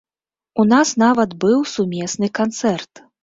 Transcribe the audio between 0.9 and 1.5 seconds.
нават